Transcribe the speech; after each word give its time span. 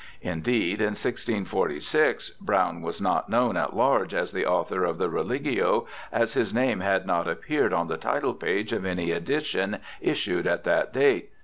Indeed, 0.23 0.79
in 0.79 0.95
1646 0.95 2.31
Browne 2.41 2.81
was 2.81 2.99
not 2.99 3.29
known 3.29 3.55
at 3.55 3.75
large 3.75 4.15
as 4.15 4.31
the 4.31 4.47
author 4.47 4.83
of 4.83 4.97
the 4.97 5.11
Religio, 5.11 5.85
as 6.11 6.33
his 6.33 6.51
name 6.55 6.79
had 6.79 7.05
not 7.05 7.27
appeared 7.27 7.71
on 7.71 7.87
the 7.87 7.97
title 7.97 8.33
page 8.33 8.73
of 8.73 8.83
any 8.83 9.11
edition 9.11 9.77
issued 10.01 10.47
at 10.47 10.63
that 10.63 10.91
date. 10.91 11.29